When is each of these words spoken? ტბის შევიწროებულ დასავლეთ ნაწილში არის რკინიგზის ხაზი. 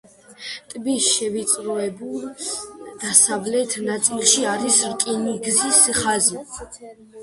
ტბის 0.69 1.09
შევიწროებულ 1.17 2.25
დასავლეთ 3.05 3.79
ნაწილში 3.93 4.51
არის 4.57 4.83
რკინიგზის 4.97 5.83
ხაზი. 6.05 6.47